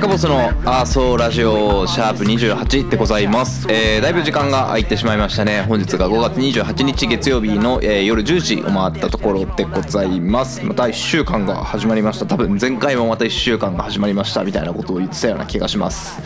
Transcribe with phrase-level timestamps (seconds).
[0.00, 5.60] カボスのアーソーラジオシャープ28でございます、えーだいぶ時間が空いてしまいましたね。
[5.68, 10.64] 本日が5月28日月曜日の、えー夜10時を回ったところでございます。
[10.64, 12.24] また1週間が始まりました。
[12.24, 14.42] 多分前回もまた1週間が始まりました。
[14.42, 16.18] みたいなことを言ってたような気がします。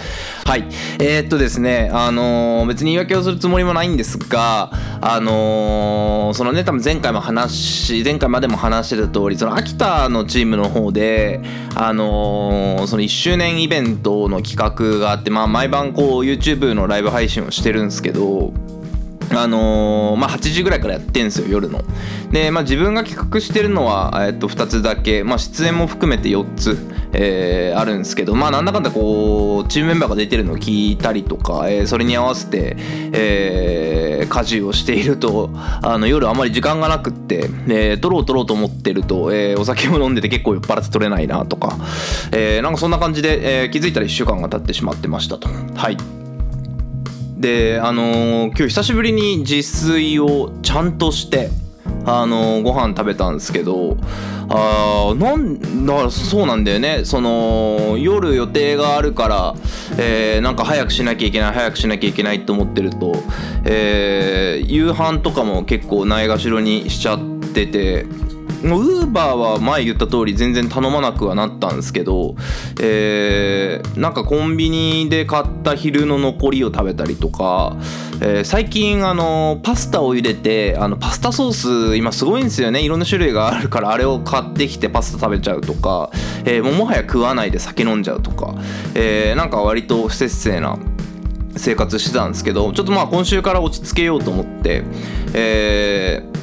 [0.45, 0.69] はい。
[1.01, 11.41] えー、っとですねあのー別に言い訳をするつもりもないんですがあのーそのね多分前回も話し前回までも話してた通りその秋田のチームの方で
[11.75, 18.53] あのその1周年イベントの企画があって、まあ、毎晩こう YouTube のライブ配信をしてるんですけど
[19.31, 21.83] あのーまあ、8時ぐらいからやってんですよ夜の。
[22.31, 26.79] で、まあ、自分が企画してるのは、えっと2つだけ、まあ、出演も含めて4つ、
[27.13, 32.77] えーあるんですけど、まあ、なんだかんだこうチームメンバーが出てるのを聞いたりとか、えーそれに合わせて、
[33.13, 35.51] えー家事をしていると
[35.83, 41.77] あの夜あまり時間がなくって、えー撮ろう撮ろうと思ってると、えーお酒を飲んでて結構酔っ払って撮れないなとか、
[42.33, 45.49] えーなんかそんな感じで、えー気づいたら1週間が経ってしまってましたと。
[45.75, 46.24] はい
[47.45, 51.51] であのー今日久しぶりに自炊をちゃんとして
[52.07, 53.99] あのーご飯食べたんですけど
[54.49, 57.05] あーなんだからそうなんだよね。
[57.05, 59.55] その夜予定があるから、
[59.99, 63.15] えーなんか早くしなきゃいけない早くしなきゃいけないと思ってると、
[63.65, 67.21] えー夕飯とかも結構ないがしろにしちゃっ
[67.55, 68.07] てて
[68.73, 72.35] ウーバーは前言った通り全然頼まなくはなったんですけど、
[72.81, 77.77] えーなんかコンビニで買った昼の残りを食べたりとか、
[78.21, 82.83] えー最近あのパスタを茹でてあのパスタソース今すごいんですよね。
[82.83, 86.11] いろんな種類があるからあれを買ってきてパスタ食べちゃうとか、
[86.45, 88.55] えーももはや食わないで酒飲んじゃうとか、
[88.95, 90.79] えーなんか割と不節制な
[91.57, 94.83] 生活してたんですけどちょっとまあ今週から落ち着けようと思って、
[95.35, 96.34] えー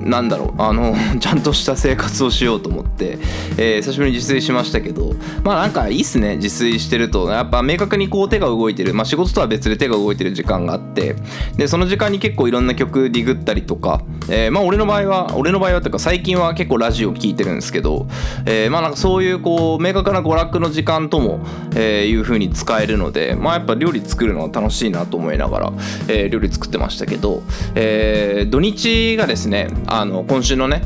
[0.00, 3.18] なんだろうあの ちゃんとした生活をしようと思って、
[3.56, 7.28] えー久しぶりに自炊しましたけどまあなんかいいっすね自炊してると。
[7.28, 11.16] やっぱ明確にこう手が動いてる、まあ、仕事とは別で手が動いてる時間があって。
[11.56, 18.06] でその時間に結構いろんな曲ディグったりとか、えーまあ俺の場合は俺の場合はっていうか最近は結構ラジオ聴いてるんですけど、
[18.46, 21.40] えーまあなんかそういうこう明確な娯楽の時間とも、
[21.74, 25.72] えーいう風に使えるのでまあやっぱ料理作るのは楽しいなと思いながら、
[26.08, 27.42] えー料理作ってましたけど、
[27.74, 30.82] えー土日がですねあの今週のね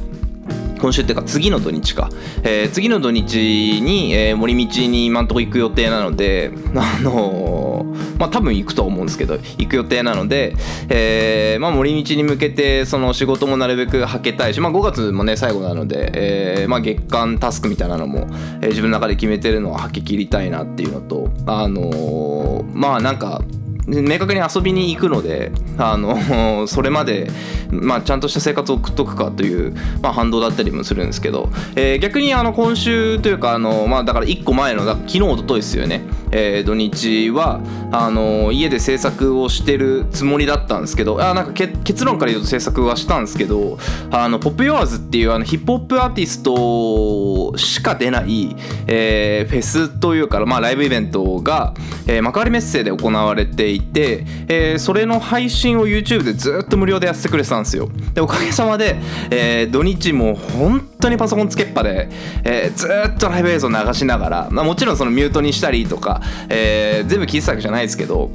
[0.79, 2.11] 今週っていうか次の土日か、
[2.43, 10.55] えー次の土日に、えー森道に今んとこ行く予定なので あのーまあ多分行くと思うんですけど行く予定なので、
[10.89, 18.27] えーまあ、森道に向けてその仕事もなるべくはけたいし、まあ、5月もね最後なので、えーまあ、月間タスクみたいなのも、
[18.61, 23.43] えー自分の中で決めてるのははけ切りたいなっていうのとあのーまあなんか
[23.87, 27.31] 明確に遊びに行くのであの それまで、
[27.71, 37.61] まあ、ちゃんとした生活を送っとくかという、まあ、反動だったりもするんですけど、えー逆にあの今週というかあの、まあ、だから1個前の昨日一昨日ですよね、えー土日は
[37.93, 43.79] あの家で制作をしてるつもりだったんですけどあなんか結論から言うと制作はしたんですけど
[44.11, 51.75] あのポップヨアーズっていうあのヒップホップアーティストしか出ない、えーフェスというか、まあ、ライブイベントが、
[52.07, 53.76] えー幕張メッセで行われていて、
[54.49, 57.89] えーそれの配信を YouTube でずっと無料でやってくれてたんですよ。
[58.15, 58.97] でおかげさまで、
[59.31, 62.09] えー土日も本当にパソコンつけっぱで、
[62.45, 68.31] えーずっとライブ映像流しながら、まあ、もちろんそのミュートにしたりとか、えー全部聞いてたわけじゃないですけど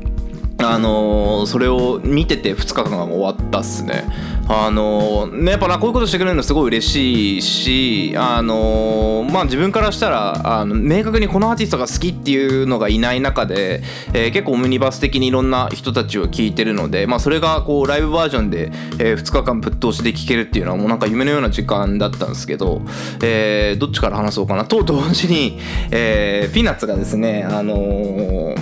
[0.63, 4.05] あのーそれを見てて2日間が終わったっすね。
[4.47, 13.81] あのーねやっぱなこういうことしてくれるのすごい嬉しいし、あのーまあ自分からしたらあの明確にこのアーティストが好きっていうのがいない中で、
[14.13, 22.81] え結構オムニバス的にいろんな人たちを聞いてるので、まあ、それがこうライブバージョンで、え2日間ぶっ通しで聴けるっていうのはもうなんか夢のような時間だったんですけど、
[23.23, 25.59] えどっちから話そうかなと同時に、
[25.91, 28.55] えピーナッツがですねあの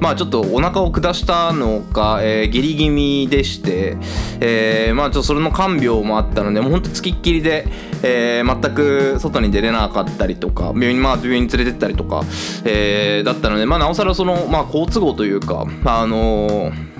[0.00, 3.96] まあちょっとお腹を下したのか、えー下痢気味でして、
[4.40, 7.66] えーまあちょっとそれの看病もあったのでもうほんとつきっきりで、
[8.02, 12.22] えー全く外に出れなかったりとか病院,、まあ、病院に連れてったりとか、
[12.64, 16.90] えーだったのでまあなおさらその、まあ、好都合というかあのー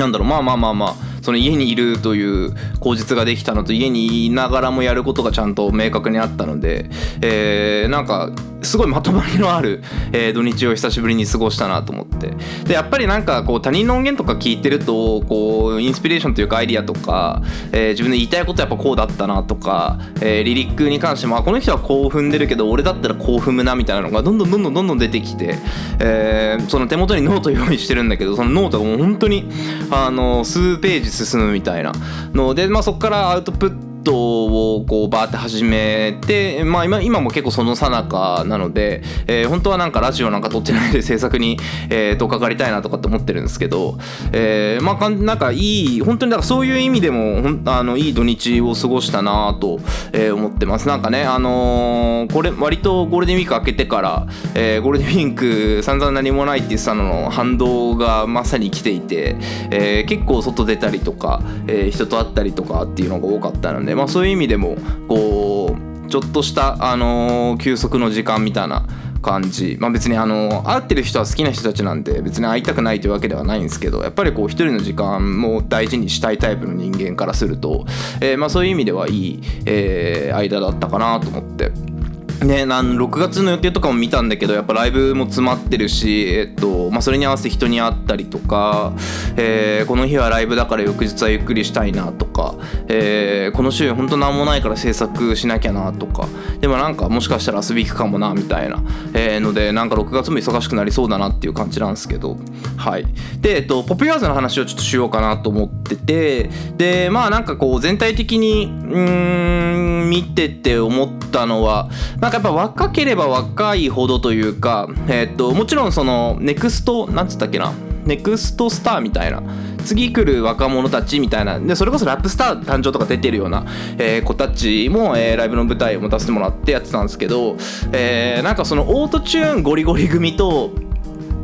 [0.00, 6.90] なんだろうまあまあまあまあその家にいるという口実ができたのと家にいながらもやることがちゃんと明確にあったので、
[7.22, 8.30] えーなんか
[8.64, 9.82] すごいまとまりのある、
[10.12, 12.34] えー土日を久しぶりに過ごしたなと思って。
[12.64, 25.58] でやっぱりなんかこう他人の音源とか聞いてるとこうインスピレーションというかアイディアとか、えー自分で言いたいことやっぱこうだったなとか、えーリリックに関してもあこの人はこう踏んでるけど俺だったらこう踏むなみたいなのがどんどんどんどんどんどん出てきて、
[26.00, 29.48] えーその手元にノート用意してるんだけどそのノートがもう本当に
[29.90, 31.92] あの数ページ進むみたいな
[32.32, 41.58] ので、まあ、そこからアウトプットをこうバーって始めて、まあ、今今も結構その最中なので、えー本当はなんかラジオなんか撮ってないで制作に、
[41.90, 43.98] えー、とかかりたいなとかって思ってるんですけど、
[44.32, 49.80] えーまあかんなんかいい本当にだかそういう意味でもほんあのいい土日を過ごしたなと、
[50.12, 50.88] えー思ってます。
[50.88, 59.36] なんかねあのーこれ割とゴールデンウィーク明けてから、えーゴールデンウィーク散々何もないって言ってたのの反動がまさに来ていて、
[59.70, 64.76] えー結構外出たりとか、えー人と会ったりとかっていうのが多かったので、まあ、そういう意味でも
[65.08, 65.76] こ
[66.06, 68.86] うちょっとした、あのー休息の時間みたいな
[69.22, 77.86] 感じまあ別にあの会ってる人は好きな人たちなんで別に会いたくないというわけではないんですけどやっぱりこう一人の時間も大事にしたいタイプの人間からすると、
[78.20, 81.93] えーまあそういう意味ではいい、えー間だったかなと思って。
[82.42, 88.92] ね、なん6月の予定とかも見たんだけどやっぱライブも詰まってるし、えっとまあ、それに合わせて人に会ったりとか、
[89.36, 92.54] えーこの日はライブだから翌日はゆっくりしたいなとか、
[92.88, 96.26] えーこの週本当なんもないから制作しなきゃなとか
[96.60, 98.82] でもなんかもしかしたら遊び行くかもなみたいな、
[99.14, 102.36] えーのでなんか6月も忙しくなりそうだなっていう感じなんですけど
[102.76, 103.06] はい。
[103.40, 109.83] で、えっと、ポピュラーズの話をちょっとしようかなと思っててでまあなんかこう全体的にうん
[110.14, 111.90] 見てて思ったのは
[112.20, 117.72] なんかやっぱ若ければ若いほどというか、えっともちろんそのネクストなんつったっけな？
[118.04, 119.42] ネクストスターみたいな。
[119.84, 121.58] 次来る若者たちみたいな。
[121.58, 123.66] でそれこそラップスター誕生とか出てるような、
[123.98, 127.56] えー子たちも、えーライブの舞台を持たせてもらってやってたんですけど、
[127.92, 130.70] えーなんかそのオートチューンゴリゴリ組と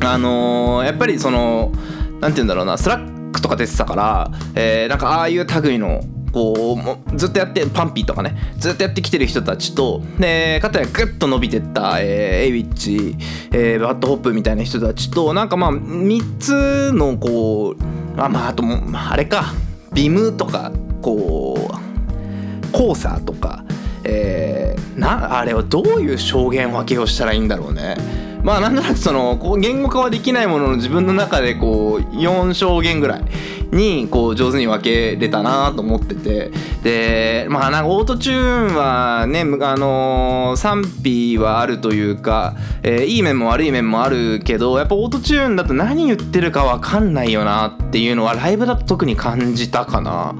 [0.02, 1.72] あのーやっぱりその
[2.20, 6.00] なんて言うんだろうなスラックとか出てたから、えーなんかああいう類の
[6.32, 8.36] こうもうずっとやってパンピーとかね。
[8.58, 12.06] ずっとやってきてる人たちとでかたやグッと伸びてった、えー
[12.40, 13.16] エイウィッチ、
[13.52, 19.52] えーバッドホップみたいな人たちとなんかまあ3つのこうあまああともああれか。
[19.92, 20.70] ビムとか
[21.02, 23.64] こうコーサーとか、
[24.04, 27.96] えーなあれはどういう証言分けをしたらいいんだろうね。
[28.42, 33.24] まあなんとなくそのこう言語化はできないものの自分の中でこう4証言ぐらい
[33.72, 36.50] にこう上手に分けれたなと思ってて
[36.82, 39.44] でまあなんかオートチューンはねあ
[39.76, 50.34] のー賛否はあるというか、えーいい面も悪い面もあるけどやっぱオートチューンだと何言ってるか分かんないよなっていうのはライブだと特に感じたかな。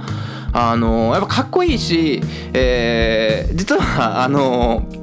[0.53, 2.21] あのーやっぱかっこいいし、
[2.53, 5.00] えー実はあのー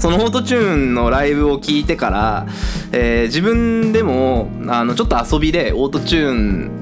[0.00, 2.46] そのオートチューンのライブを聞いてから、
[2.90, 6.79] えー自分でもあのちょっと遊びでオートチューン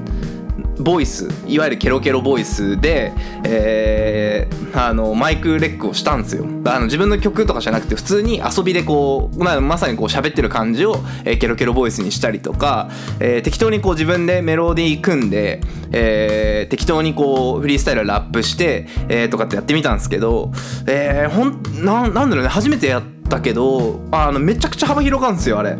[0.79, 12.89] ボイスいわゆるケロケロボイスで、えーあのマイクレックをしたんですよあの自分の曲とかじゃなくて普通に遊びでこうままさにこう喋ってる感じを、えーケロケロボイスにしたりとか、
[13.19, 15.61] えー適当にこう自分でメロディー組んで、
[15.91, 20.51] えー適当にこうフリースタイルラップして、えーとかってやってみたんですけど、
[20.87, 25.77] えーほんななんだろうね初めてやったけどあのめちゃくちゃ幅広がるんですよあれ。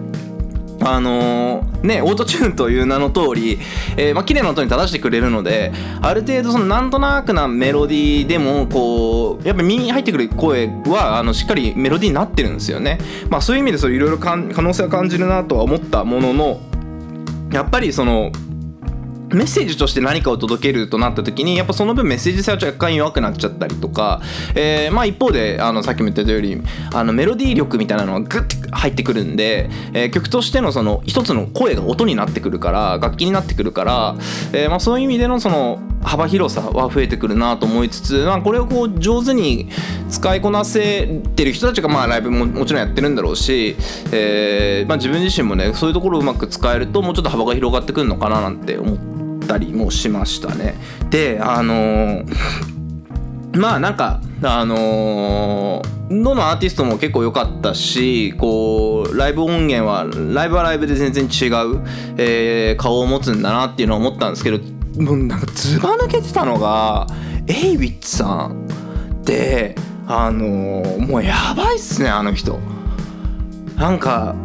[0.81, 3.57] あのーねオートチューンという名の通り、
[3.95, 5.71] えーまあ綺麗な音に正してくれるので
[6.01, 12.99] ある程度そのなんとなくなメロディーでもこうやっぱ耳に入ってくる声はあのしっかりメロディーになってるんですよね。
[13.29, 16.59] まあそういう意味でそういろいろ可能性は感じるなとは思ったものの
[17.51, 18.31] やっぱりその
[19.31, 24.21] メッセージとして何かを届けるとなった時にやっぱその分メッセージ性は若干弱くなっちゃったりとか、
[24.55, 26.61] えーまあ一方であのさっきも言ったより
[26.93, 34.15] あのメロディー力みたいなのがグッて入ってくるんで、えー曲としてのその一つの声が音になってくるから楽器になってくるから、
[34.53, 39.69] えーまあ、そういう意味でのその幅広さは増えてくるなと思いつつ、まあ、これをこう上手に
[40.09, 43.75] 使いこなせてる人たちがまあライブももちろんやってるんだろうし、
[44.11, 49.18] えーまあ、自分自身もねそういうところをうまく使えるともうちょっと幅が広がってくるのかななんて思って
[49.49, 50.75] たりもしましたね。
[51.09, 52.35] であのー
[53.57, 61.81] まあなんかあのーどのアーティストも結構良かったしこうライブ音源はライブはライブで全然違う、
[62.17, 64.59] えー顔を持つんだなっていうのは思ったんですけど
[64.99, 67.05] もうなんかずば抜けてたのが
[67.47, 68.67] エイウィッツさん
[69.23, 69.75] で
[70.07, 72.59] あのーもうやばいっすねあの人。
[73.77, 74.35] なんか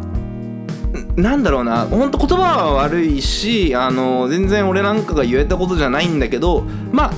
[1.15, 7.13] なんだろうな本当言葉は悪いしあの全然俺なんかが言えたことじゃないんだけどまあ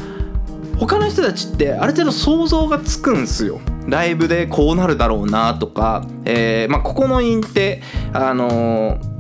[0.78, 3.60] 他の人たちってある程度想像がつくんすよ。
[3.88, 7.82] ライブでこうなるだろうなとか、えーまあ、ここの韻って
[8.14, 9.18] あのー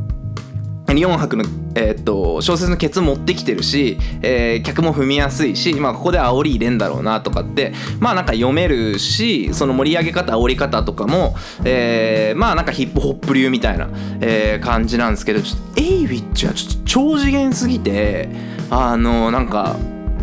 [0.95, 1.43] 4拍の、
[1.77, 18.29] えーっと小説のケツ持ってきてるし、えー客も踏みやすいし、まあ、ここで煽り入れんだろうなとかってまあなんか読めるしその盛り上げ方煽り方とかも、えーまあなんかヒップホップ流みたいな、えー感じなんですけどちょっとエイウィッチはちょっと超次元すぎて
[18.69, 19.77] あのなんか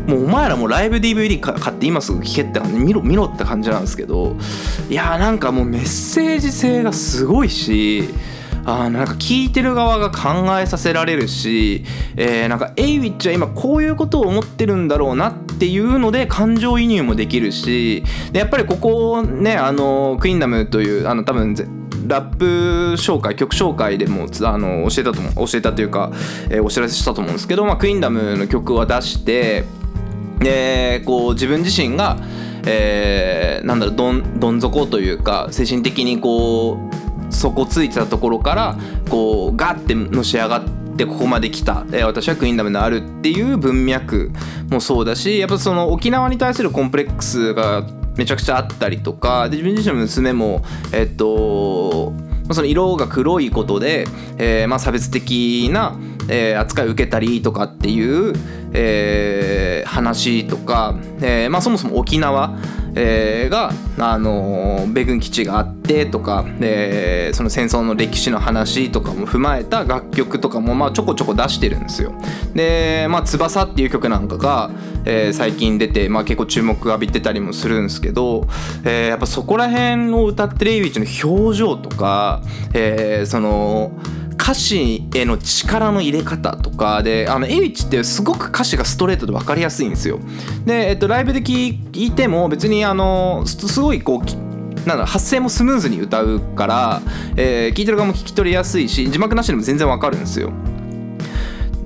[0.06, 4.36] もうお前らもライブ DVD 買って今すぐ聴けって見ろ見ろって感じなんですけど
[4.90, 8.08] いやーなんかもうメッセージ性がすごいし
[8.66, 11.84] あなんか聞いてる側が考えさせられるし、
[12.16, 21.54] えーなんかエイウィッチは今こういうことを思ってるんだろうなっていうので感情移入もできるしでやっぱりここねあのクインダムというあの多分
[22.06, 22.44] ラップ
[22.96, 26.12] 紹介曲紹介でもあの教えたと思う教えたというか、
[26.50, 29.64] えーお知らせしたと思うんですけど、まあ、クインダムの曲を出して
[30.40, 32.18] でこう自分自身が、
[32.66, 36.93] えーなんだろうどんどん底というか精神的にこう
[37.30, 38.78] 底ついてたところから
[39.08, 40.64] こうガッてのし上がっ
[40.96, 44.30] てここまで来た、えー私はクイーンダムであるっていう文脈
[44.70, 50.62] もそうだしやっぱその沖縄に対するコンプレックスがめちゃくちゃあったりとかで自分自身の娘も
[50.92, 52.12] えっと
[52.52, 55.96] その色が黒いことで、えーまあ、差別的な、
[56.28, 58.34] えー扱い受けたりとかっていう、
[58.72, 62.58] えー話とか、えーまあ、そもそも沖縄、
[62.96, 72.12] えーが、あのー米軍基地があってとか、えーその戦争の歴史の話とかも踏まえた楽曲とかも、まあ、ちょこちょこ出してるんですよ。
[72.54, 74.70] で「まあ、翼」っていう曲なんかが、
[75.04, 78.46] えー最近出て、まあ、結構注目浴びてたりもするんですけど、
[78.84, 82.40] えーやっぱそこら辺を歌ってるエイウィチの表情とか、
[82.72, 83.92] えーその
[84.44, 90.20] 歌詞への力の入れ方とかであのエイチってすごく歌詞がストレートで分かりやすいんですよ。
[90.66, 91.52] で、えっと、ライブで聴
[91.94, 97.02] いても別にあのすごいこうなんだ発声もスムーズに歌うから、
[97.36, 100.52] えー聞いてる側も聞き取りやすいし字幕なしでも全然わかるんですよ。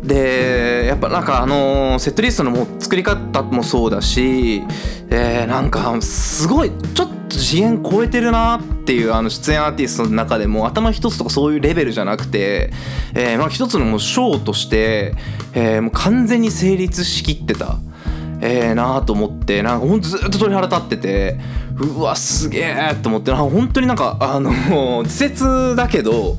[0.08, 4.62] でやっぱなんかあのーセットリストのも作り方もそうだし、
[5.10, 12.72] えーなんかすごいちょっと次元超えてるなっていうあの出演アーティストの中でも頭一つとかそういうレベルじゃなくて、
[13.14, 15.14] えーまあ、一つのもうショーとして、
[15.52, 17.76] えーもう完全に成立しきってた。
[18.40, 21.40] えー、なーと思ってなんかほんとずっと鳥肌立ってて
[21.80, 24.50] うわすげえと思ってなんか本当になんかあの
[24.98, 26.36] 稚拙だけど、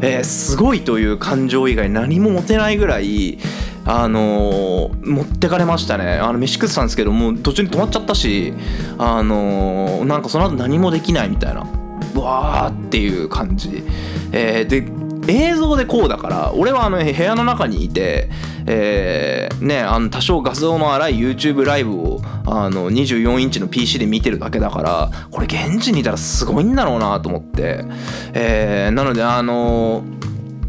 [0.00, 3.38] えーすごいという感情以外何も持てないぐらい
[3.84, 6.14] あのー持ってかれましたね。
[6.14, 8.54] あの飯食ってたんですけどもう途中に止まっちゃったし
[8.98, 11.66] あのーなんかその後何もできないみたいな。
[12.14, 13.82] わーっていう感じ、
[14.32, 18.28] えーで映像でこうだから俺はあの部屋の中にいて、
[18.66, 27.84] えーねあの多少画像の荒い YouTube ライブをあの24インチの PC で見てるだけだからこれ現地にいたらすごいんだろうなと思って、
[28.34, 30.04] えーなのであの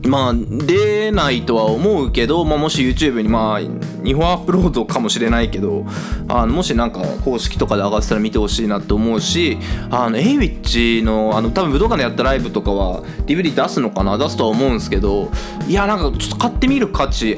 [0.05, 3.59] まあ出ないとは思うけど、まあ、もし YouTube にまあ
[4.03, 5.85] 日本アップロードかもしれないけど
[6.27, 9.57] あのもしなんか公式とかで上がってたら見てほしいなと思うし
[9.89, 14.17] あのエイウィッチのあの多分武道館でやったライブとかは DVD 出すのかな？
[14.17, 15.31] 出すとは思うんですけど
[15.67, 17.37] いやなんかちょっと買ってみる価値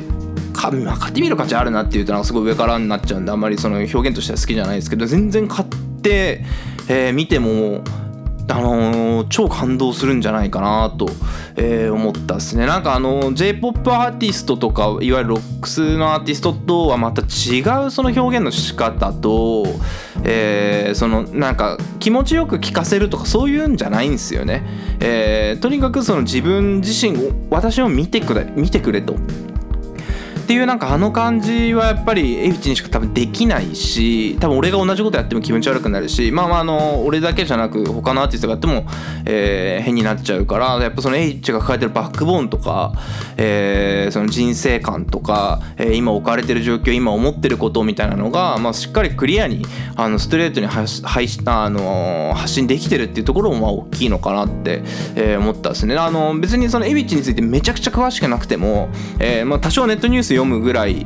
[0.54, 5.68] かまあ買ってみる価値あるなっていうとなんかすごい上からになっちゃうんであんまりその表現としては好きじゃないですけど全然買っ
[6.02, 6.44] て、
[6.88, 7.84] えー見ても
[8.48, 11.08] あのー超感動するんじゃないかなと、
[11.56, 12.66] えー思ったですね。
[12.66, 19.66] なんかあの J−POP アーティストとかいわゆるロックスのアーティストとはまた違うその表現の仕方と、
[20.24, 24.64] えーそのなんか気持ちよく聴かせるとかそういうんじゃないんですよね、
[25.00, 29.16] えーとにかくその自分自身を私を見てくれ見てくれと。
[30.46, 38.86] っていうなんかあの感じはやっぱりエイチにしか多分できないし多分俺が同じことやっても気持ち悪くなるしまあまああの俺だけじゃなく他のアーティストがやっても、
[39.26, 42.94] えー変になっちゃうからやっぱそのエイチが抱えてるバックボーンとか、
[43.38, 49.64] えーその人生観とか、えー今置かれてる状況今思ってることみたいなのが、まあ、しっかりクリアに
[49.96, 51.04] あのストレートに発し
[51.46, 54.84] あの発信できてるっていうところもまあ大きいのかなって、
[55.16, 55.96] えー思ったんですね。
[55.98, 61.06] あの別にそのエビッチについてめちゃくちゃ詳しくなくても、えーまあ、多少ネットニュース読むぐらい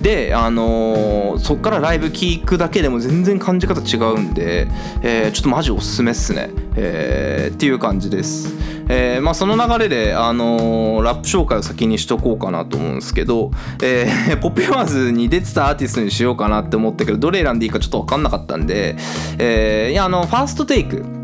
[0.00, 4.68] で、あのーそっからライブ聞くだけでも全然感じ方違うんで、
[5.02, 8.54] えーちょっとマジおすすめっすね、えーっていう感じです、
[8.88, 13.50] えーまあ、その流れで、あのーラップ紹介を先にしとこうかなと思うんですけど、
[13.82, 18.96] えー ポップヨアーズに出てたアーティストにしようかなって思ったけどどれ選んでいいかちょっと分かんなかったんで、
[19.38, 21.19] えーいやあのファーストテイク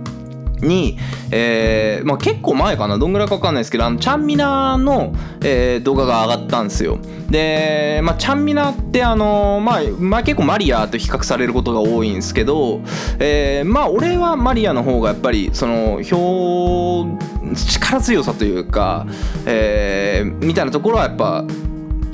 [0.60, 0.98] に、
[1.30, 6.98] えーまあ、結構前かなどんぐらいか分かんないですけどあのちゃんみなの、えー動画が上がったんですよ。
[7.28, 12.80] で、まあ、ちゃんみなってあの、まあ、まあ結構マリアと比較されることが多いんですけど、
[13.18, 19.06] えーまあ俺はマリアの方がやっぱりその表力強さというか、
[19.44, 21.44] えーみたいなところはやっぱ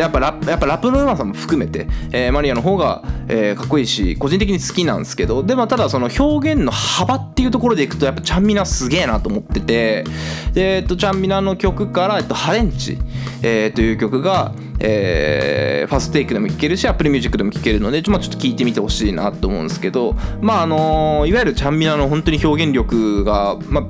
[0.03, 10.05] やっぱラやっぱラップのうまさも含めて、えーマリアの方が、えーかっこいいし個人的に好きなんですけどでもただその表現の幅っていうところでいくとやっぱちゃんみなすげえなと思ってて
[10.53, 12.99] で、えっと、ちゃんみなの曲から、えっと、ハレンチ、
[13.43, 23.85] えーという曲が、えーファーストテイクでも聴けるし Apple Music でも聴けるのでちょ,、ま、ちょっと聴いてみてほしいなと思うんですけどまああのいわゆるちゃんみなの本当に表現力が、まあ、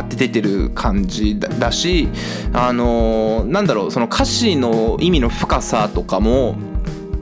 [0.00, 2.08] ーって出てる感じだし
[2.52, 6.56] あのーなんだろうその歌詞の意味の深さとかも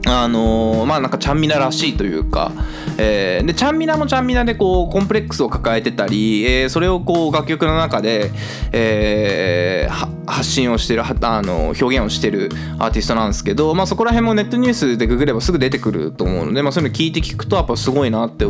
[0.05, 2.51] あのーまあなんかちゃんみならしいというか、
[2.97, 8.31] えーでちゃんみなもちゃんみなでこうコンプレックスを抱えてたり、えーそれをこう楽曲の中で、
[8.71, 18.45] えー発信をしてるあの表現をしてるアーティストなんですけど、まあ、そこら辺もネットニュースでググればすぐ出てくると思うので、まあ、そういうの聞いて聞くとやっぱすごいなって、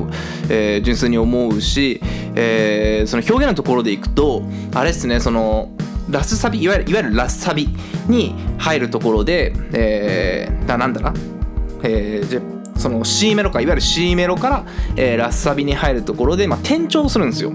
[0.50, 2.02] えー純粋に思うし、
[2.36, 4.44] えーその表現のところでいくと
[4.74, 5.72] あれですねその
[6.10, 7.70] ラスサビいわゆるいわゆるラスサビ
[8.08, 11.14] に入るところで、えーななんだな
[11.84, 12.42] えーじゃ
[12.78, 17.52] その C メロかいわゆる C メロから、えーラスサビに入るところで、まあ、転調するんですよ、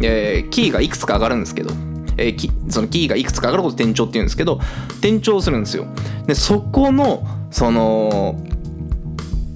[0.00, 1.70] えーキーがいくつか上がるんですけど、
[2.18, 4.60] えーキそのキーがいくつかあることを転調っていうんですけど
[4.98, 5.86] 転調するんですよ
[6.26, 8.40] でそこのその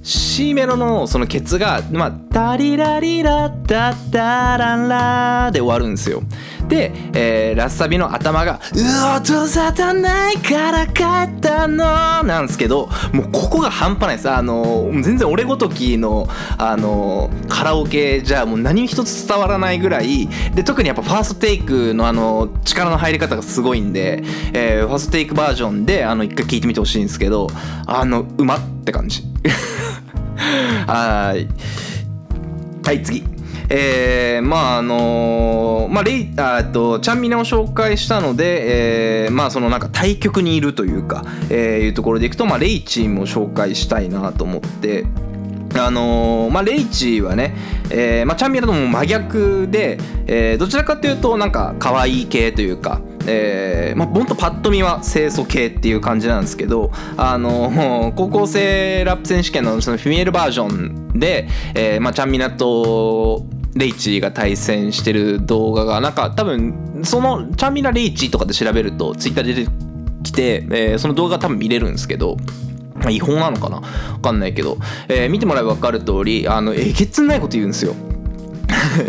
[0.03, 6.23] C メロのそのケツが、まあ、タリラリラッタッタランラで終わるんですよ。
[6.71, 8.79] で、えーラッサビの頭が「う
[9.13, 24.23] お音沙汰ないから帰ったの」なんですけどもうここが半端ないですあの全然俺ごときのあのカラオケじゃもう何一つ伝わらないぐらいで特にやっぱファーストテイクのあの力の入り方がすごいんで、
[24.53, 27.49] えーファーストテイクバージョンであの一回聞いてみてほしいんですけど
[27.85, 29.23] あのうまって感じ。
[30.87, 31.47] はい。
[32.85, 33.40] はい、次。
[33.73, 45.05] えー、まああのーまあレイあっとちゃんみなを紹介したので、えーまあそのなんか対局にいるというか、えーいうところでいくとまあレイチーも紹介したいなと思って。
[45.73, 47.55] あのーまあ、レイチはね、
[47.89, 69.71] えーまあ、チャンミラとも真逆で、えーどちらかというとなんか可愛い系というか、えーまあ、ほんとパッと見は清楚系っていう感じなんですけど、あのー高校生ラップ選手権のそのフィメールバージョンで、えーまあ、チャンミナとレイチが対戦してる動画がなんか多分そのチャンミナレイチとかで調べるとツイッターで出て
[70.23, 72.37] きて、えーその動画多分見れるんですけど
[73.09, 73.77] 違法なのかな？
[73.77, 77.95] わかんないけど、えー見てもらえば分かる通りあのえげつないこと言うんですよ。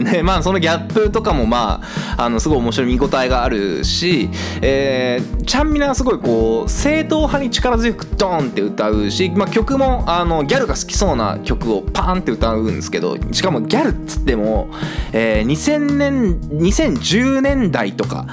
[0.05, 1.81] で まあそのギャップとかもま
[2.17, 4.29] ああのすごい面白い見応えがあるし、
[4.61, 14.69] えー、ちゃんみなはすごいこう正統派に力強くドーンって歌うし、まあ、曲もあのギャルが好きそうな曲をパーンって歌うんですけどしかもギャルっつっても、
[15.13, 18.27] えー2000年2010年代とか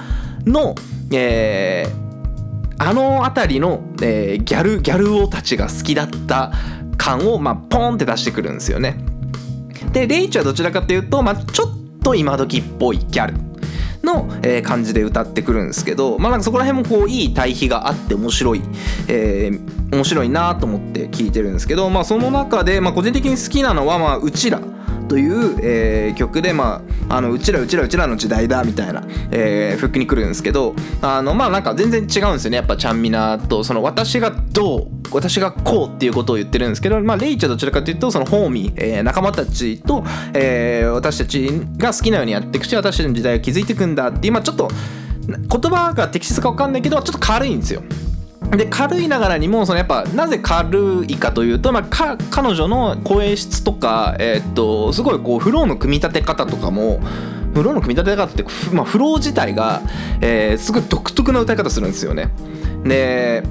[0.45, 0.75] の、
[1.11, 2.09] えー
[2.81, 6.53] あの辺りの、えーギャルギャル王たちが好きだった
[6.97, 8.97] 感を、まあ、ポンって出してくるんですよね。
[9.91, 13.33] でレイチはどちらかというと、まあ、ちょっと今時っぽいギャル
[14.03, 18.61] の、えー感じで歌ってくるんですけど、まあ、なんかそこら辺もこういい対比があって面白い、
[19.07, 24.61] えー面白いなと思って聞いてるんですけど、まあ、その中で、まあ、個人的に好きなのは、まあ、うちら
[25.09, 44.69] という、えー曲で、まあ、あのうちらうちらうちらの時代だみたいな、えーフックに来るんですけどあのまあなんか全然違うんですよねやっぱちゃんみなとその私がどう私がこうっていうことを言ってるんですけど、まあ、レイチはどちらかというとそのホーミー、えー仲間たちと、えー私たちが好きなようにやっていくし私たちの時代を築いていくんだっていう、ちょっと
[45.27, 45.37] 言
[45.71, 47.83] 葉が適切か分かんないけどちょっと軽いんですよ。
[48.51, 56.99] で軽いながらにもそのやっぱなぜ軽いかというと、まあ、か彼女の声質とか、えーっとすごいこうフローの組み立て方とかも
[57.53, 59.81] フローの組み立て方って、まあ、フロー自体が、
[60.21, 62.29] えーすごい独特な歌い方するんですよね。
[62.83, 63.43] で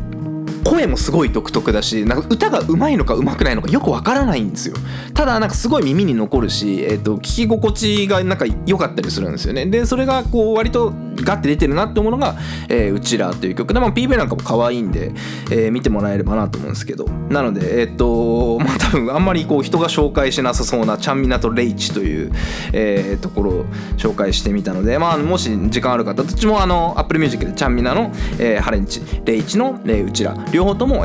[0.69, 4.75] 声もすごい独特だしなんか歌が上手いのか上手くないのかよくわからないんですよ。
[5.15, 9.67] ただなんかすごい耳に残るし、えー、と聞き心地がなんか良かったりするんですよね。
[9.67, 12.37] でそれがこう割とガッて出てるなって思うのが
[12.69, 13.73] 「えーうちら」という曲。
[13.73, 15.13] で、まあ、PV なんかも可愛いんで、
[15.51, 17.07] えー見てもらえればなと思うんですけど。
[17.31, 22.33] なのでえっ、と まあ多分あんまりこう人が紹介しなさそうなちゃんみなとレイチという、
[22.73, 23.65] えーところを
[23.97, 30.35] 紹介してみたのでまあもし時間ある方どっちもあの Apple Music でちゃんみなの、えーハレンチレイチの、えーうちら。
[30.65, 31.05] 方とも、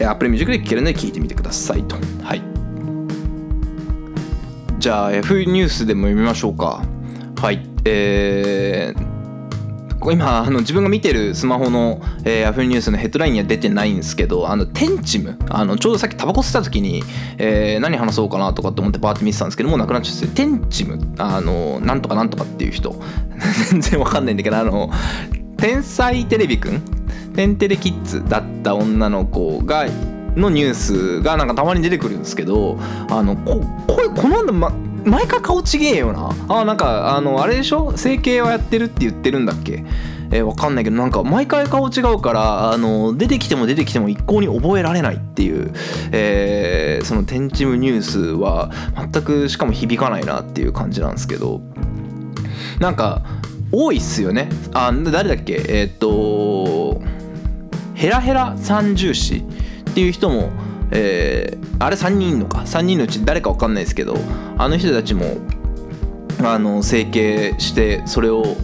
[0.00, 1.96] Apple Music で聴けるので聴いてみてくださいと。
[2.22, 2.42] はい。
[4.78, 6.82] じゃあ F ニュースでも読みましょうか。
[7.40, 7.66] はい。
[7.84, 9.12] えー
[10.10, 17.04] 今あの自分が見てるスマホの、えー、ヤフーニュースのヘッドラインには出てないんですけどあのテンチムあのちょうどさっきタバコ吸った時に、
[17.38, 23.00] えー、何話そうかなとかって思ってバーって見てたんですけどもうなくなっちゃってテンチムあのなんとかなんとかっていう人。
[23.70, 24.90] 全然わかんないんだけどあの
[25.56, 27.01] 天才テレビくん
[27.34, 29.86] テンテレキッズだった女の子が
[30.36, 32.78] のニュースがなんかたまに出てくるんですけど
[33.10, 34.70] あのこここの、ま、
[35.04, 36.30] 毎回顔ちげえよな。
[36.48, 37.96] あなんかあのあれでしょ？
[37.96, 39.84] 整形はやってるって言ってるんだっけ？
[40.30, 45.74] えー、わかんないけどなんか毎回顔違うからあの出てきても出てきても一向に覚えられないっていう、
[46.12, 48.70] えー、その天チムニュースは
[49.12, 51.60] 全くしかも響かないなっていう感じなんですけど。
[52.80, 53.22] なんか
[53.70, 54.48] 多いっすよね。
[54.72, 55.54] あ誰だっけ？
[55.68, 56.08] えー、っと
[58.02, 59.44] ヘラヘラ三重視
[59.88, 60.50] っていう人も、
[60.90, 64.16] えー、あれ3人いんのか？3人のうち誰か分かんないですけど
[64.58, 65.36] あの人たちも
[66.42, 68.56] あの整形してそれを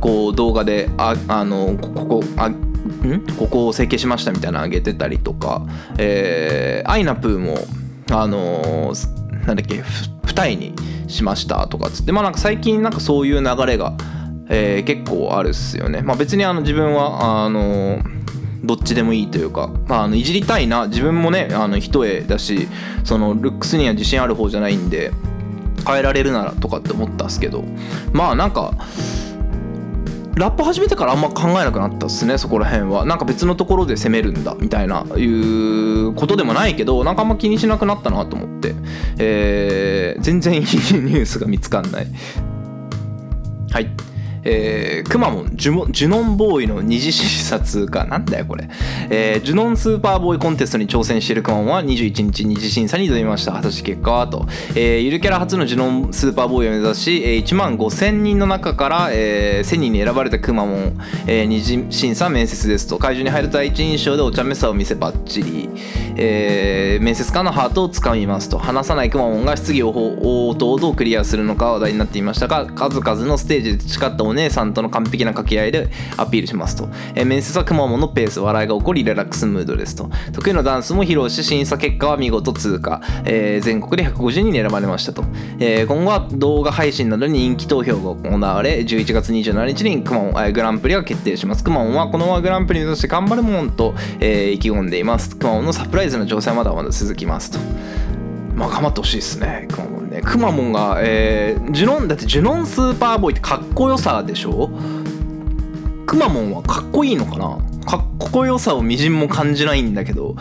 [0.00, 3.24] こう動画でああのここあん？
[3.38, 5.64] ここを整形しましたみたいなの上げてたりとか、
[5.96, 7.58] えー、アイナプーも
[8.10, 9.84] あのー、なんだっけ
[10.26, 10.74] 二重に
[11.06, 13.96] しましたとかつってまあなんか最近なんかそういう流れが、
[14.48, 16.02] えー、結構あるっすよね。
[16.02, 18.17] まあ別にあの自分はあのー
[18.64, 22.68] どっちでもいいというか、まあ、あのいじりたいな自分もねあの一重だし
[23.04, 25.12] そのルックスには自信ある方じゃないんで
[25.86, 27.64] 変えられるならとかって思ったんですけど
[28.12, 28.74] まあなんか
[30.38, 33.04] ラップ始めてからあんま考えなくなったっすねそこら辺は。
[33.04, 38.74] なんか別のところで攻めるんだみたいないうことでもないけどなんかあんま気にしなくなったなと思って、
[39.18, 42.06] えー、全然いいニュースが見つかんない。
[43.72, 43.90] はい。
[44.44, 48.68] えー、くまモンジュノンボーイの二次視察かなんだよこれ、
[49.10, 53.52] えー、ジュノンスーパーボーイコンテストに挑戦しているくまモンは21日二次審査に挑みました。
[53.52, 62.98] 果たして結果はと、えー、ゆるキャラ初のジュノンスーパーボーイを目指し、えー、1万5000人の中から、えー、1000人に選ばれたくまモン、えー、二次審査面接ですと。
[62.98, 65.68] 会場に入ると第一印象でお茶目さを見せばっちり、
[66.16, 68.58] えー、面接官のハートをつかみますと。
[68.58, 80.10] 話さないくまモンが質疑応答をどうクリアするのか話題になっていましたが数々のステージで培ったお姉さんとの完璧な掛け合いでアピールしますと、えー、面接はくまモンのペース笑いが起こりリラックスムードですと。
[80.32, 85.24] 得意のダンスも披露し審査結果は見事通過、えー、全国で150人に選ばれましたと、
[85.58, 91.64] えー、今後は動画配信などに人気投票が行われ11月27日にくまモン、えー、グランプリが決定します。
[91.64, 95.36] くまモンはこのままグランプリ目指して頑張るもんと、えー、意気込んでいます。
[95.36, 97.58] くまモンのサプライズの挑戦はまだまだ続きますと。
[98.58, 104.70] まあ頑張ってほしいですねくまモンねくまモンが、えー、ジュノンだってジュノンスーパーボーイってかっこよさでしょ？
[106.06, 107.58] くまモンはかっこいいのかな？
[107.86, 110.34] かっこよさをみじんも感じないんだけど。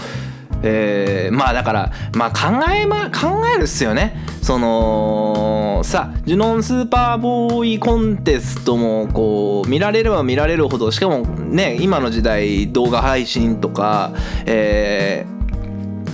[0.64, 4.26] えー、まあだからまあ考えま考えるっすよね。
[4.42, 14.14] そのさジュノンスーパーボーイコンテストもこう見られれば見られるほどしかもね今の時代動画配信とか
[14.48, 15.37] えー、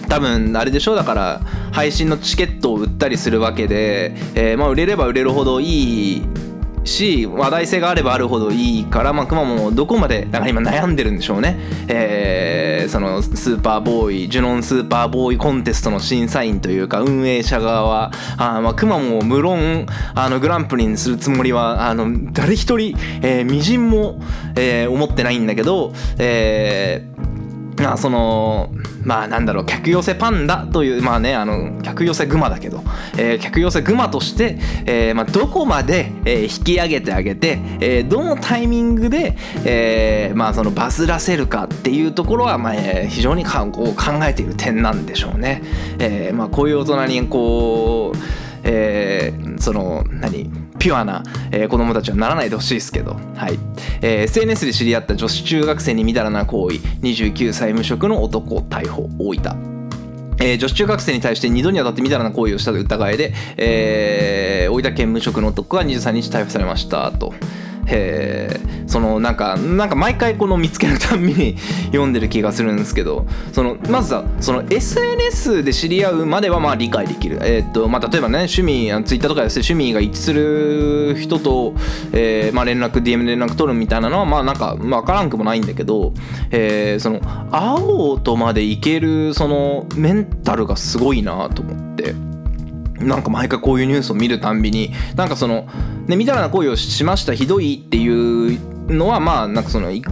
[0.08, 1.40] 多分あれでしょうだから
[1.72, 6.24] 配信のチケットを売ったりするわけで、えー、まあ売れれば売れるほどいい
[6.86, 19.86] し話題性があればあるほどいいから、まあ、くまモンどこまでだか今悩んでるんでしょうね、えー、そのスーパーボーイジュノンスーパーボーイコンテストの審査員というか運営者側はあ、まあ、くまモンを無論
[20.16, 24.20] あのグランプリにするつもりはあの誰一人、えー、みじんも、
[24.56, 27.13] えー、思ってないんだけど、えー、
[27.84, 28.72] まあその
[29.04, 32.82] まあなんだろう客寄せパンダというまあねあの客寄せグマだけど、
[33.18, 45.62] えー、客寄せグマとして、えーまあ、どこまで、えー、引き上げてあげて、えー、どのタイミングで、えーまあ、そのバズらせるかっていうところは、まあえ、非常にかこう考えている点なんでしょうね。
[46.00, 48.18] えーまあ、こういう大人にこう、
[48.64, 50.63] えー、その何？
[50.80, 53.60] ピュアな、えー、子供たちはならないでほしいですけど、はい。
[54.02, 56.78] えー、SNS で知り合った女子中学生にみだらな行為。
[57.02, 59.74] 29歳無職の男逮捕大分
[60.40, 67.34] えー、女子中学生に対して2度にわたってみだらな行為をした疑いで、えー、大分県無職の男が23日逮捕されましたと。
[67.88, 81.74] へそのなんかなんか毎回この見つけるたんびに読んでる気がするんですけどそのまずさその SNS で知り合うまではまあ理解できる、えーとまあ、例えばね趣味ツイッターとかで趣味が一致する人と、
[82.12, 86.14] えーまあ、連絡 DM 連絡取るみたいなのはまあなんか分からんくもないんだけど、
[86.52, 87.20] えー、その
[87.52, 92.33] 会おうとまでいけるそのメンタルがすごいなと思って。
[93.04, 95.68] なんか毎回こういうニュースを見るたんびになんかその、
[96.08, 100.04] ね、みたいな行為をしましたひどいっていうのはまあなんかその一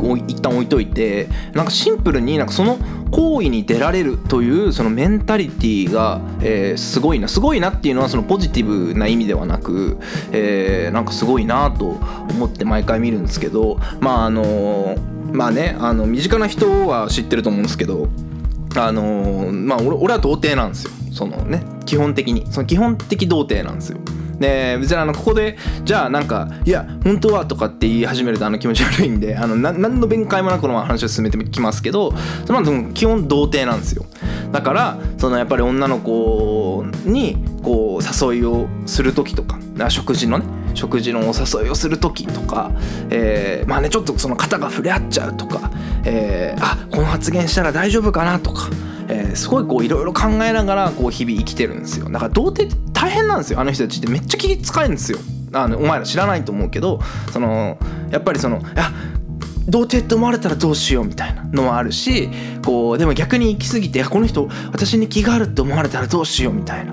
[0.42, 2.78] 旦置いといてなんかシンプルになんかその
[3.12, 9.98] 行為に出られるというそのメンタリティーが、えー、すごいなすごいなっていうのはそのポジティブな意味ではなく、
[10.32, 11.90] えー、なんかすごいなと
[12.30, 14.96] 思って毎回見るんですけどまああの
[15.34, 18.08] まあねあの身近な人は知ってると思うんですけど
[18.78, 21.01] あのまあ俺俺は童貞なんですよ。
[21.12, 24.00] そのね基本的にその基本的童貞なんですよ。
[24.40, 32.14] で別にあのここでじゃあなんか「いや本当は」とかって言い始めるとあの気持ち悪いんであのな何の弁解もなくこの話を進めてきますけど
[32.46, 34.06] その基本童貞なんですよ。
[34.52, 42.72] だからそのやっぱり女の子にこう誘いをする時とか食事のね食事のお誘いをする時とか、
[43.10, 45.72] えーまあねちょっとその肩が触れ合っちゃうとか、
[46.04, 48.70] えーあこの発言したら大丈夫かなとか、
[49.12, 52.10] えーすごいこういろいろ考えながらこう日々生きてるんですよ。
[52.10, 53.60] だから童貞って大変なんですよ。
[53.60, 55.20] あの人たちってめっちゃ気使えんですよ。
[55.54, 57.78] あのお前ら知らないと思うけどその
[58.10, 58.94] やっぱりそのあ
[59.68, 62.30] 童貞って思われたらどうしようみたいなのもあるし
[62.66, 66.92] こうでも逆に行き過ぎてこの人私に気があるって思われたらどうしようみたいな。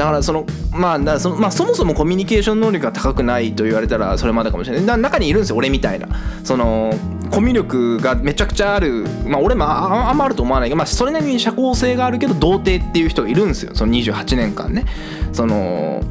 [0.00, 4.86] だからそのまあその、まあ、そもそもコミュニケーション能力が高くないと言われたらそれまでかもしれない。
[4.86, 6.08] だ中にいるんですよ俺みたいな。
[6.42, 6.94] その
[7.30, 13.74] コミュ力がめちゃくちゃあるまあ俺もあああんまあると思わないけど、まあ、それなりに社交性があるけど童貞っていう人がいるんですよ。
[13.74, 14.86] その28年間ね。
[15.34, 16.02] その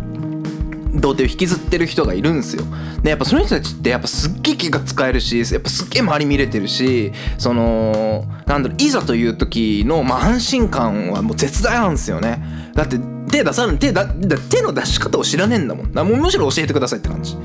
[0.94, 2.66] 童貞を引きずってる人がいるんですよ。
[3.02, 12.40] でやっぱその人たちってやっぱすっげえ気が使えるしやっぱすっげえ周り見れてるしそのなんだろういざという時の、まあ、安心感はもう絶大なんですよね。
[12.76, 13.00] だって
[13.30, 15.94] 手出さない手だ手の出し方を知らねえんだもん。
[15.94, 17.38] もむしろ教えてくださいって感じ。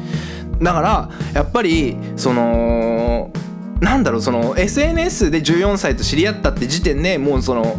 [0.60, 3.30] だからやっぱりその
[3.80, 7.76] なんだろうその SNS で14歳と知り合ったって時点でもうその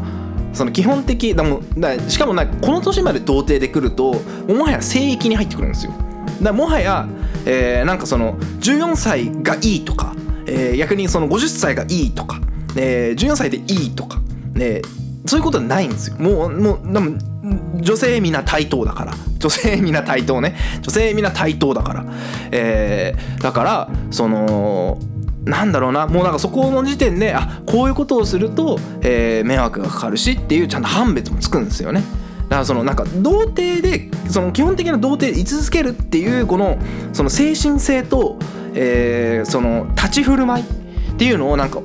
[0.54, 4.14] その基本的だもだしかもなこの年まで童貞で来ると
[4.48, 5.94] もはや聖域に入ってくるんですよ。
[6.42, 7.08] だもはや、
[7.46, 10.16] えーなんかその14歳がいいとか、
[10.48, 12.40] えー逆にその50歳がいいとか、
[12.76, 14.20] えー14歳でいいとか、
[14.54, 14.82] ね、
[15.26, 16.18] そういうことはないんですよ。
[16.18, 17.18] もうもうでも
[17.76, 19.14] 女性皆対等だから。
[19.40, 20.56] 女性皆対等ね。
[20.82, 22.06] 女性皆対等だから、
[22.52, 24.98] えーだからその
[25.44, 26.08] なんだろうな。
[26.08, 32.02] もうなんかそこの時点であこういうことをすると、えー迷惑がかかるしっていうちゃんと判別もつくんですよね。
[32.44, 36.78] だからそのなんか童貞でその基本的な童貞で居続けるっていうこの
[37.14, 38.40] その精神性と、
[38.74, 41.80] えーその立ち振る舞いっていうのをなんか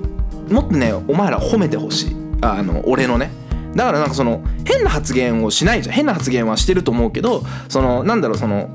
[0.50, 2.19] もっとねお前ら褒めてほしい。
[2.40, 3.30] あの俺のね。
[3.74, 5.94] だからなんかその変な発言をしないじゃん。
[5.94, 8.70] 変な発言はしてると思うけどそのなんだろうその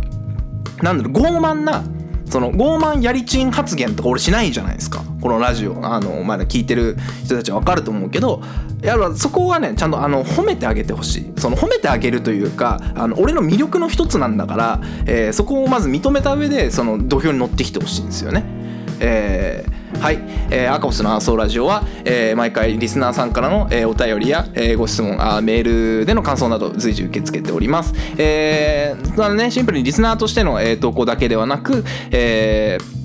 [0.81, 1.83] なんだろう傲慢な
[2.29, 5.03] その傲慢やりちん発言とか俺しないじゃないですか。
[5.21, 5.79] このラジオ。
[5.85, 8.41] あのお前ら聞いてる人たちは分かると思うけど
[8.81, 11.33] やっぱそこはねちゃんとあの褒めてあげてほしい。
[11.37, 18.64] その褒めてあげるというかあの俺の魅力の一つなんだから、えーそこをまず認めた上でその土俵に乗ってきてほしいんですよね。
[18.99, 20.19] えーはい、
[20.51, 27.93] えーアカボスのアーソーラジオは、えー毎回リスナーさんからの、えーお便りや、えーご質問あメールでの感想など随時受け付けております。
[28.17, 33.04] えーなのでねシンプルにリスナーとしての、えー投稿だけではなく、えー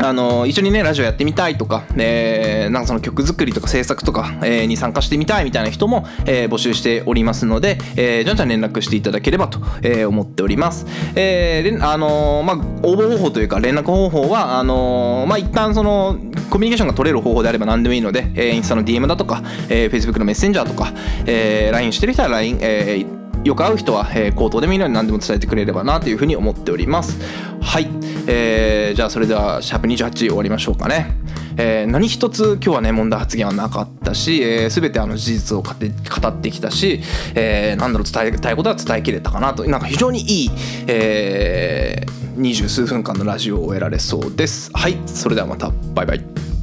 [0.00, 10.86] あの一緒にねラジオやってみたいとか、えーなんかその曲作りとか制作とか、えーに参加してみたいみたいな人も、えー募集しておりますので、えーじゃんじゃん連絡していただければと、えー思っております。
[11.16, 12.56] えーあのーまあ
[12.86, 16.16] 応募方法というか連絡方法はあのーまあ一旦その
[16.50, 20.92] コミュニケーションが取れる方法であれば何でもいいので、えーインスタの DM だとか、えー Facebook のメッセンジャーとか、
[21.26, 23.17] えー LINE してる人は LINE、えー
[23.48, 27.18] よく会う人は、えー口頭でもいいので何でも伝えてくれればなというふうに思っております。
[27.62, 27.88] はい、
[28.26, 31.16] えーじゃあそれではシャープ28終わりましょうかね。
[31.56, 37.00] えー何一つ今日はね問題発言はなかったし、えー、全てあの事実を語って語ってきたし、
[37.34, 39.64] えーなんだろう伝えたいことは伝えきれたかなと。
[39.64, 40.50] なんか非常にいい、
[40.86, 44.70] えー、二十数分間のラジオを終えられそうです。
[44.74, 44.98] はい。
[45.06, 45.72] それではまた。
[45.94, 46.57] バイバイ。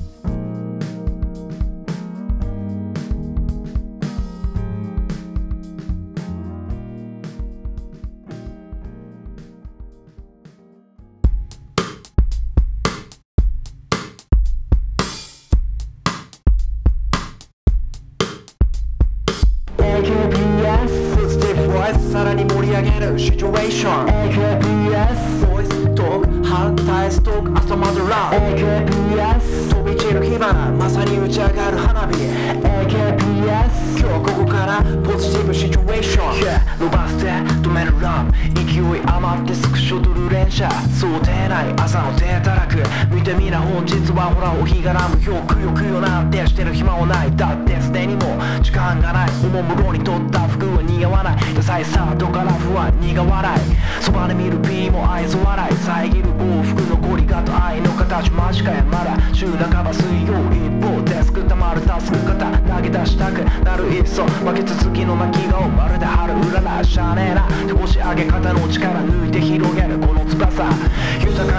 [21.95, 32.13] ティブボイスさらに盛り上げるシチュエーション AKPS ボイストーク反対ストーク朝までラブ AKPS 飛び散る火花まさに打ち上がる花火。
[32.15, 37.31] AKPS 今日ここからポジティブシチュエーション Yeah 伸ばして
[37.62, 38.31] 止めるラブ
[38.75, 40.69] 勢い余ってスクショ撮る連射。
[40.99, 42.84] 想定内朝の手たらく。
[43.13, 47.34] 見てみな本日はほらお日がらむよくよくよなんてしてる暇はない。
[47.38, 49.29] だってすでにもう時間がない。
[49.45, 51.55] おもむろに取った服は似合わない。
[51.55, 54.03] ダサいスタートから不安苦笑い。
[54.03, 55.75] そばで見る P も愛想笑い。
[55.75, 57.04] 遮る幸福残
[57.35, 70.95] りがと愛の形間違いまだ週半ば水曜一方デスクたまるタスク型投げ出したくなるいっそ負け続きの泣き顔まるで春うららしゃあねえな手押し上げ方の力抜いて広げるこの翼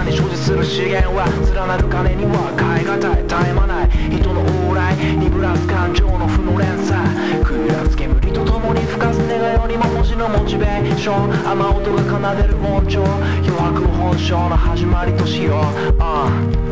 [0.07, 5.96] 夢所持する資源は連なる金には変え難い絶え間ない人の往来にぶらす感情
[10.17, 15.55] のモチベーション雨音が奏でる音調余白本性の始まりとしよう、
[16.01, 16.27] uh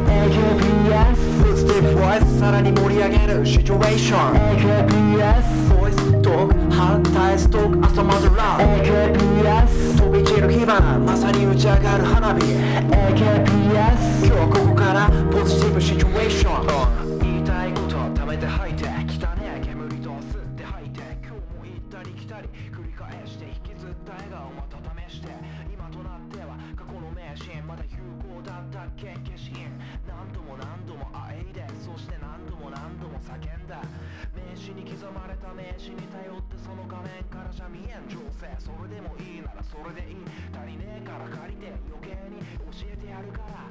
[0.08, 3.45] AKPS ポジティブボイスさらに盛り上げる。
[3.45, 12.41] シチュエーション AKPS ボイストーク反対ストーク朝まずラブ AKPS 飛び散る火花まさに打ち上がる花火。
[12.41, 16.63] AKPS 今日ここからポジティブシチュエーショ
[17.01, 17.04] ン
[28.95, 29.67] だったっけ消印
[30.08, 33.81] 何度も何度もあえいでそして何度も何度も叫んだ
[34.31, 40.17] 名刺に刻まれた名刺に頼ってその画面からじゃ見えん情勢それでもいいならそれでいい
[40.55, 42.39] 足りねえから借りて余計に
[42.71, 43.67] 教えてやるから